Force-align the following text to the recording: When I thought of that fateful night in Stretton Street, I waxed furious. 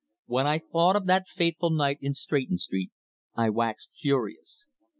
When 0.25 0.47
I 0.47 0.57
thought 0.57 0.95
of 0.95 1.05
that 1.05 1.27
fateful 1.27 1.69
night 1.69 1.99
in 2.01 2.15
Stretton 2.15 2.57
Street, 2.57 2.89
I 3.35 3.51
waxed 3.51 3.93
furious. 3.99 4.65